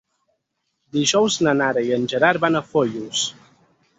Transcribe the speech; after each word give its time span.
Dijous 0.97 1.35
na 1.47 1.53
Nara 1.59 1.85
i 1.89 1.93
en 1.97 2.09
Gerard 2.13 2.43
van 2.45 2.57
a 2.61 2.65
Foios. 2.73 3.23